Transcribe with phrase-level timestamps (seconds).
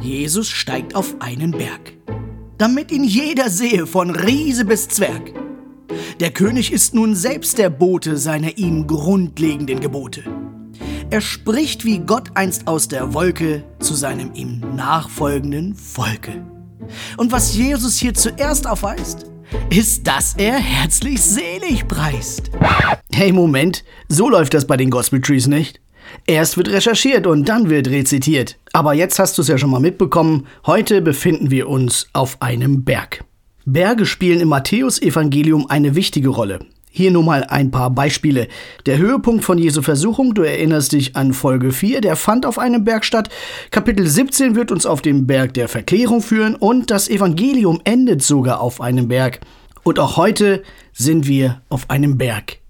[0.00, 1.94] Jesus steigt auf einen Berg,
[2.58, 5.32] damit ihn jeder sehe, von Riese bis Zwerg.
[6.20, 10.24] Der König ist nun selbst der Bote seiner ihm grundlegenden Gebote.
[11.10, 16.44] Er spricht wie Gott einst aus der Wolke zu seinem ihm nachfolgenden Volke.
[17.16, 19.26] Und was Jesus hier zuerst aufweist,
[19.70, 22.50] ist, dass er herzlich selig preist.
[23.12, 25.80] Hey, Moment, so läuft das bei den Gospel Trees nicht.
[26.26, 28.56] Erst wird recherchiert und dann wird rezitiert.
[28.72, 32.84] Aber jetzt hast du es ja schon mal mitbekommen, heute befinden wir uns auf einem
[32.84, 33.24] Berg.
[33.66, 36.60] Berge spielen im Matthäusevangelium eine wichtige Rolle.
[36.90, 38.46] Hier nur mal ein paar Beispiele.
[38.86, 42.84] Der Höhepunkt von Jesu Versuchung, du erinnerst dich an Folge 4, der fand auf einem
[42.84, 43.30] Berg statt.
[43.72, 48.60] Kapitel 17 wird uns auf dem Berg der Verklärung führen und das Evangelium endet sogar
[48.60, 49.40] auf einem Berg.
[49.82, 50.62] Und auch heute
[50.92, 52.63] sind wir auf einem Berg.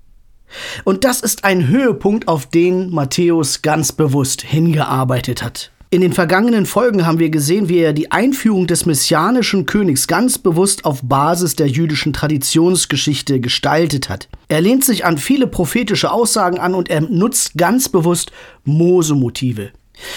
[0.85, 5.71] Und das ist ein Höhepunkt, auf den Matthäus ganz bewusst hingearbeitet hat.
[5.95, 10.39] In den vergangenen Folgen haben wir gesehen, wie er die Einführung des messianischen Königs ganz
[10.39, 14.29] bewusst auf Basis der jüdischen Traditionsgeschichte gestaltet hat.
[14.49, 18.33] Er lehnt sich an viele prophetische Aussagen an und er nutzt ganz bewusst
[18.65, 19.71] Mose-Motive.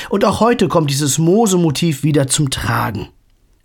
[0.09, 3.09] Und auch heute kommt dieses Mose-Motiv wieder zum Tragen.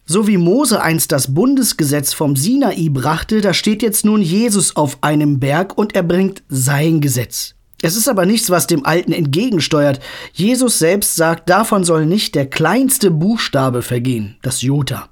[0.05, 4.99] So wie Mose einst das Bundesgesetz vom Sinai brachte, da steht jetzt nun Jesus auf
[5.03, 7.55] einem Berg und er bringt sein Gesetz.
[7.83, 10.01] Es ist aber nichts, was dem Alten entgegensteuert.
[10.33, 15.09] Jesus selbst sagt, davon soll nicht der kleinste Buchstabe vergehen, das Jota.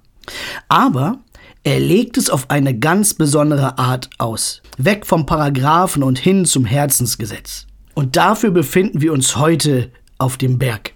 [0.69, 1.19] Aber
[1.63, 4.63] er legt es auf eine ganz besondere Art aus.
[4.79, 7.67] Weg vom Paragraphen und hin zum Herzensgesetz.
[7.95, 10.95] Und dafür befinden wir uns heute auf dem Berg.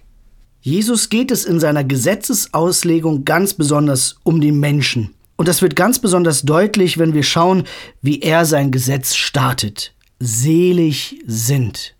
[0.65, 5.13] Jesus geht es in seiner Gesetzesauslegung ganz besonders um den Menschen.
[5.35, 7.65] Und das wird ganz besonders deutlich, wenn wir schauen,
[8.01, 11.95] wie er sein Gesetz startet selig sind.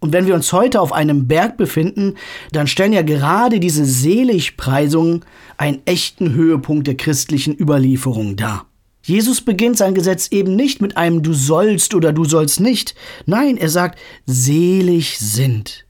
[0.00, 2.16] Und wenn wir uns heute auf einem Berg befinden,
[2.50, 5.24] dann stellen ja gerade diese Seligpreisungen
[5.56, 8.66] einen echten Höhepunkt der christlichen Überlieferung dar.
[9.04, 12.94] Jesus beginnt sein Gesetz eben nicht mit einem Du sollst oder Du sollst nicht.
[13.24, 15.86] Nein, er sagt, selig sind.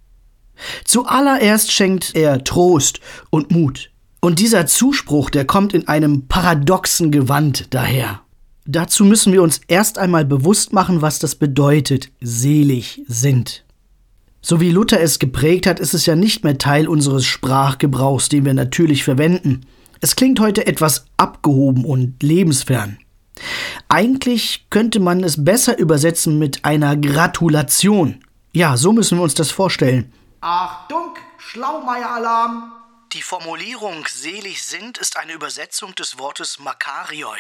[0.84, 3.00] Zuallererst schenkt er Trost
[3.31, 3.91] und Mut.
[4.21, 8.21] Und dieser Zuspruch, der kommt in einem paradoxen Gewand daher.
[8.65, 13.65] Dazu müssen wir uns erst einmal bewusst machen, was das bedeutet, selig sind.
[14.41, 18.44] So wie Luther es geprägt hat, ist es ja nicht mehr Teil unseres Sprachgebrauchs, den
[18.44, 19.67] wir natürlich verwenden.
[20.00, 22.99] Es klingt heute etwas abgehoben und lebensfern.
[23.89, 28.17] Eigentlich könnte man es besser übersetzen mit einer Gratulation.
[28.53, 30.12] Ja, so müssen wir uns das vorstellen.
[30.44, 32.72] Achtung, Schlaumeier-Alarm!
[33.12, 37.38] Die Formulierung selig sind ist eine Übersetzung des Wortes Makarioi.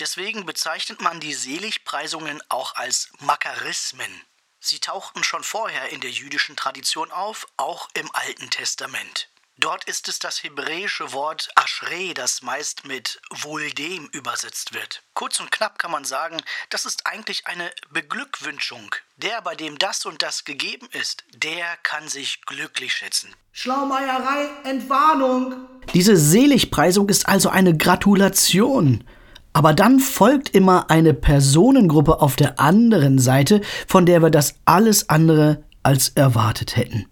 [0.00, 4.10] Deswegen bezeichnet man die Seligpreisungen auch als Makarismen.
[4.58, 9.28] Sie tauchten schon vorher in der jüdischen Tradition auf, auch im Alten Testament.
[9.60, 15.02] Dort ist es das hebräische Wort Ashrei, das meist mit wohl dem übersetzt wird.
[15.12, 16.38] Kurz und knapp kann man sagen,
[16.70, 18.94] das ist eigentlich eine Beglückwünschung.
[19.18, 23.28] Der, bei dem das und das gegeben ist, der kann sich glücklich schätzen.
[23.52, 25.66] Schlaumeierei, Entwarnung!
[25.92, 29.04] Diese Seligpreisung ist also eine Gratulation.
[29.52, 35.10] Aber dann folgt immer eine Personengruppe auf der anderen Seite, von der wir das alles
[35.10, 37.09] andere als erwartet hätten.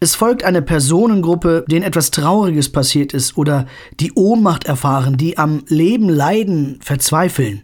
[0.00, 3.66] Es folgt eine Personengruppe, denen etwas Trauriges passiert ist oder
[3.98, 7.62] die Ohnmacht erfahren, die am Leben leiden, verzweifeln.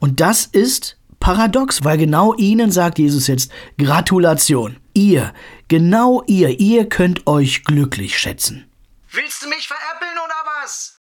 [0.00, 4.78] Und das ist paradox, weil genau ihnen sagt Jesus jetzt Gratulation.
[4.94, 5.32] Ihr,
[5.68, 8.64] genau ihr, ihr könnt euch glücklich schätzen.
[9.12, 11.00] Willst du mich veräppeln oder was?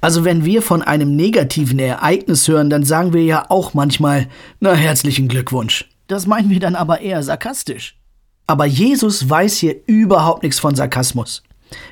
[0.00, 4.28] Also wenn wir von einem negativen Ereignis hören, dann sagen wir ja auch manchmal,
[4.60, 5.90] na herzlichen Glückwunsch.
[6.06, 7.98] Das meinen wir dann aber eher sarkastisch.
[8.46, 11.42] Aber Jesus weiß hier überhaupt nichts von Sarkasmus.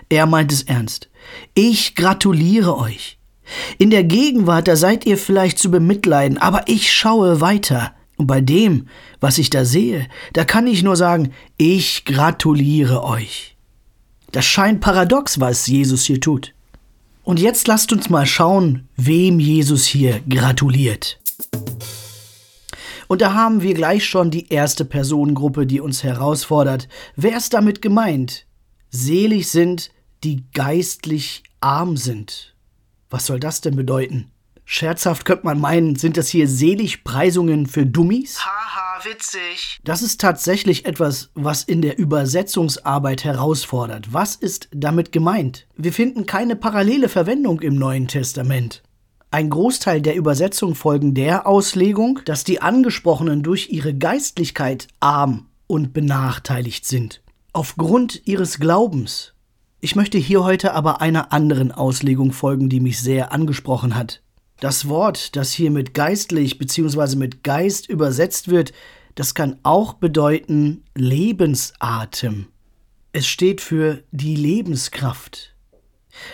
[0.09, 1.09] Er meint es ernst.
[1.55, 3.19] Ich gratuliere euch.
[3.79, 7.93] In der Gegenwart, da seid ihr vielleicht zu bemitleiden, aber ich schaue weiter.
[8.17, 8.87] Und bei dem,
[9.21, 13.57] was ich da sehe, da kann ich nur sagen, ich gratuliere euch.
[14.31, 16.55] Das scheint paradox, was Jesus hier tut.
[17.25, 21.21] Und jetzt lasst uns mal schauen, wem Jesus hier gratuliert.
[23.13, 26.89] Und da haben wir gleich schon die erste Personengruppe, die uns herausfordert.
[27.15, 28.47] Wer ist damit gemeint?
[28.89, 29.91] Selig sind,
[30.25, 32.57] die geistlich arm sind.
[33.11, 34.31] Was soll das denn bedeuten?
[34.65, 38.47] Scherzhaft könnte man meinen, sind das hier Seligpreisungen für Dummies?
[38.47, 39.79] Haha, witzig.
[39.85, 44.15] Das ist tatsächlich etwas, was in der Übersetzungsarbeit herausfordert.
[44.15, 45.67] Was ist damit gemeint?
[45.77, 48.83] Wir finden keine parallele Verwendung im Neuen Testament.
[49.33, 55.95] Ein Großteil der Übersetzung folgen der Auslegung, dass die Angesprochenen durch ihre Geistlichkeit arm und
[55.95, 57.23] benachteiligt sind.
[57.55, 59.33] Aufgrund ihres Glaubens.
[59.81, 64.21] Ich möchte hier heute aber einer anderen Auslegung folgen, die mich sehr angesprochen hat.
[64.61, 67.17] Das Wort, das hier mit geistlich bzw.
[67.17, 68.75] mit Geist übersetzt wird,
[69.15, 72.49] das kann auch bedeuten Lebensatem.
[73.13, 75.52] Es steht für die Lebenskraft.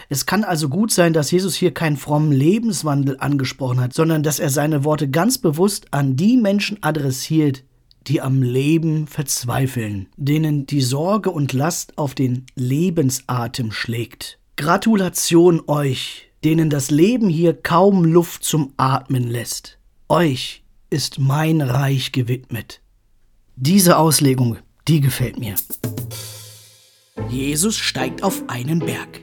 [0.08, 4.38] Es kann also gut sein, dass Jesus hier keinen frommen Lebenswandel angesprochen hat, sondern dass
[4.38, 7.64] er seine Worte ganz bewusst an die Menschen adressiert,
[8.06, 14.38] die am Leben verzweifeln, denen die Sorge und Last auf den Lebensatem schlägt.
[14.56, 19.78] Gratulation euch, denen das Leben hier kaum Luft zum Atmen lässt.
[20.08, 22.80] Euch ist mein Reich gewidmet.
[23.56, 25.54] Diese Auslegung, die gefällt mir.
[27.28, 29.20] Jesus steigt auf einen Berg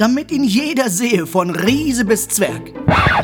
[0.00, 2.72] damit ihn jeder sehe, von Riese bis Zwerg.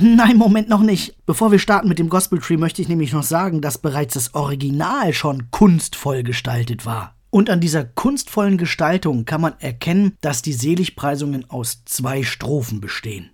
[0.02, 1.16] Nein, Moment noch nicht.
[1.24, 4.34] Bevor wir starten mit dem Gospel Tree, möchte ich nämlich noch sagen, dass bereits das
[4.34, 7.16] Original schon kunstvoll gestaltet war.
[7.30, 13.30] Und an dieser kunstvollen Gestaltung kann man erkennen, dass die Seligpreisungen aus zwei Strophen bestehen.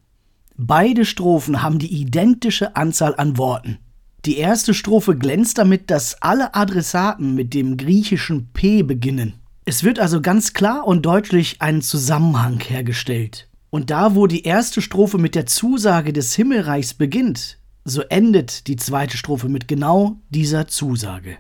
[0.57, 3.79] Beide Strophen haben die identische Anzahl an Worten.
[4.25, 9.42] Die erste Strophe glänzt damit, dass alle Adressaten mit dem griechischen P beginnen.
[9.65, 13.49] Es wird also ganz klar und deutlich ein Zusammenhang hergestellt.
[13.71, 18.77] Und da, wo die erste Strophe mit der Zusage des Himmelreichs beginnt, so endet die
[18.77, 21.39] zweite Strophe mit genau dieser Zusage.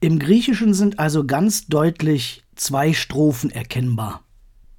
[0.00, 4.22] Im Griechischen sind also ganz deutlich zwei Strophen erkennbar.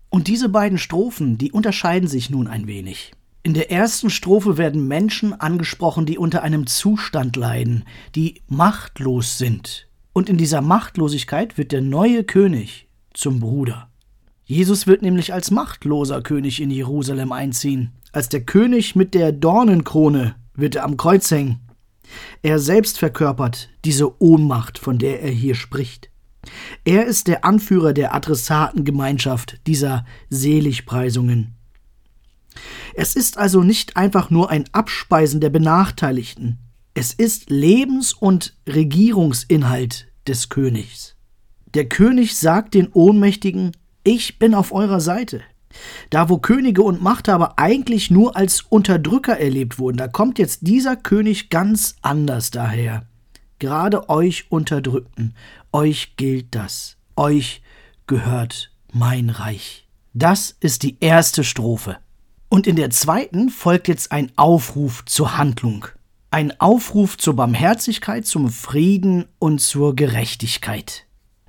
[0.10, 3.13] Und diese beiden Strophen, die unterscheiden sich nun ein wenig.
[3.42, 7.86] In der ersten Strophe werden Menschen angesprochen, die unter einem Zustand leiden,
[8.16, 13.89] die machtlos sind, und in dieser Machtlosigkeit wird der neue König zum Bruder.
[14.45, 17.92] Jesus wird nämlich als machtloser König in Jerusalem einziehen.
[18.12, 21.60] Als der König mit der Dornenkrone wird er am Kreuz hängen.
[22.42, 26.10] Er selbst verkörpert diese Ohnmacht, von der er hier spricht.
[26.83, 31.56] Er ist der Anführer der Adressatengemeinschaft dieser Seligpreisungen.
[32.94, 36.60] Es ist also nicht einfach nur ein Abspeisen der Benachteiligten,
[36.94, 41.16] es ist Lebens- und Regierungsinhalt des Königs.
[41.74, 43.72] Der König sagt den Ohnmächtigen,
[44.04, 45.42] ich bin auf eurer Seite.
[46.12, 50.95] Da wo Könige und Machthaber eigentlich nur als Unterdrücker erlebt wurden, da kommt jetzt dieser
[50.95, 53.07] König ganz anders daher.
[53.57, 55.34] Gerade euch Unterdrückten,
[55.72, 57.63] euch gilt das, euch
[58.06, 59.88] gehört mein Reich.
[60.13, 61.98] Das ist die erste Strophe.
[62.50, 65.88] Und in der zweiten folgt jetzt ein Aufruf zur Handlung.
[66.34, 71.06] Ein Aufruf zur Barmherzigkeit, zum Frieden und zur Gerechtigkeit.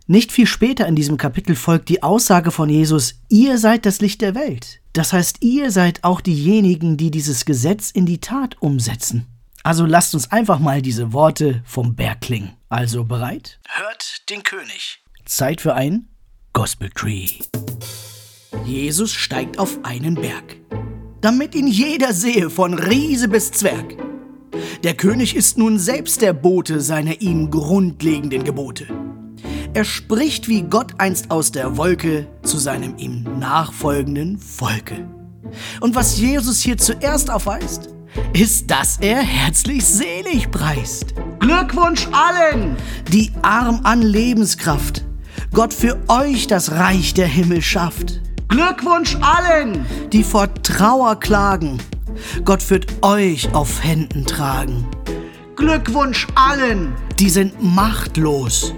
[0.06, 4.20] Nicht viel später in diesem Kapitel folgt die Aussage von Jesus, ihr seid das Licht
[4.20, 4.82] der Welt.
[4.92, 9.26] Das heißt, ihr seid auch diejenigen, die dieses Gesetz in die Tat umsetzen.
[9.62, 12.52] Also lasst uns einfach mal diese Worte vom Berg klingen.
[12.68, 13.60] Also bereit?
[13.66, 15.02] Hört den König.
[15.24, 16.10] Zeit für ein
[16.52, 17.30] Gospel Tree.
[18.66, 20.56] Jesus steigt auf einen Berg,
[21.22, 24.03] damit ihn jeder sehe, von Riese bis Zwerg.
[24.84, 28.86] Der König ist nun selbst der Bote seiner ihm grundlegenden Gebote.
[29.72, 35.08] Er spricht wie Gott einst aus der Wolke zu seinem ihm nachfolgenden Volke.
[35.80, 37.94] Und was Jesus hier zuerst aufweist,
[38.34, 41.14] ist, dass er herzlich selig preist.
[41.38, 42.76] Glückwunsch allen,
[43.10, 45.02] die arm an Lebenskraft
[45.54, 48.20] Gott für euch das Reich der Himmel schafft.
[48.48, 51.78] Glückwunsch allen, die vor Trauer klagen.
[52.44, 54.86] Gott wird euch auf Händen tragen.
[55.56, 58.74] Glückwunsch allen, die sind machtlos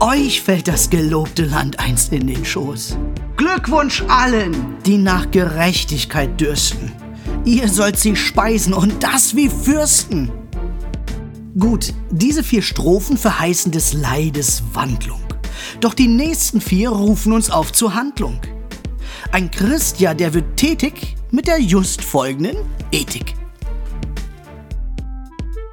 [0.00, 2.96] euch fällt das gelobte Land einst in den Schoß.
[3.36, 6.92] Glückwunsch allen, die nach Gerechtigkeit dürsten.
[7.44, 10.30] Ihr sollt sie speisen und das wie Fürsten.
[11.58, 15.20] Gut, diese vier Strophen verheißen des Leides Wandlung.
[15.80, 18.40] Doch die nächsten vier rufen uns auf zur Handlung.
[19.32, 22.56] Ein Christ, ja, der wird tätig mit der just folgenden
[22.90, 23.34] Ethik.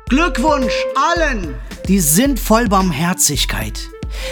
[0.09, 1.55] Glückwunsch allen,
[1.87, 3.89] die sind voll Barmherzigkeit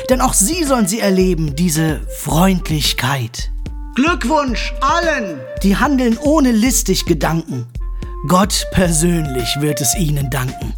[0.10, 3.52] denn auch sie sollen sie erleben, diese Freundlichkeit.
[3.96, 7.68] Glückwunsch allen, die handeln ohne listig Gedanken.
[8.28, 10.74] Gott persönlich wird es ihnen danken.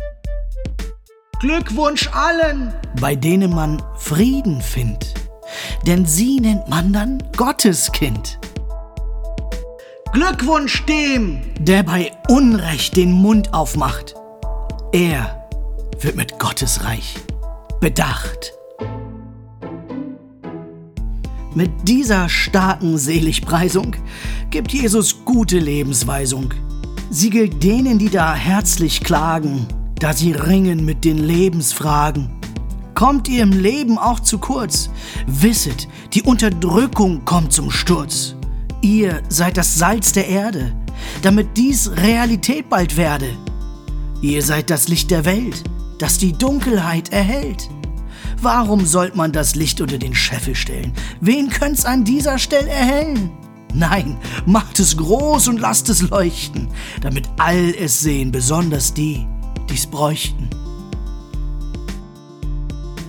[1.40, 5.14] Glückwunsch allen, bei denen man Frieden findet,
[5.86, 8.40] denn sie nennt man dann Gotteskind.
[10.16, 14.16] Glückwunsch dem, der bei Unrecht den Mund aufmacht.
[14.94, 15.46] Er
[16.00, 17.16] wird mit Gottes Reich
[17.82, 18.54] bedacht.
[21.54, 23.98] Mit dieser starken Seligpreisung
[24.52, 26.54] gibt Jesus gute Lebensweisung.
[27.10, 29.68] Sie gilt denen, die da herzlich klagen,
[30.00, 32.30] da sie ringen mit den Lebensfragen.
[32.94, 34.90] Kommt ihr im Leben auch zu kurz?
[35.28, 38.38] Wisset, die Unterdrückung kommt zum Sturz.
[38.86, 40.72] Ihr seid das Salz der Erde,
[41.24, 43.30] damit dies Realität bald werde.
[44.22, 45.64] Ihr seid das Licht der Welt,
[45.98, 47.68] das die Dunkelheit erhält.
[48.40, 50.94] Warum sollt man das Licht unter den Scheffel stellen?
[51.20, 53.32] Wen könnt's an dieser Stelle erhellen?
[53.74, 56.68] Nein, macht es groß und lasst es leuchten,
[57.02, 59.26] damit all es sehen, besonders die,
[59.68, 60.48] die's bräuchten.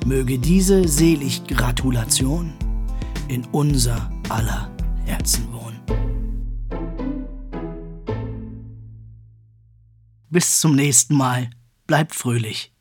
[0.06, 2.54] Möge diese Seliggratulation
[3.28, 4.71] in unser aller
[5.04, 5.55] Herzen wohnen.
[10.28, 11.50] Bis zum nächsten Mal.
[11.87, 12.75] Bleibt fröhlich.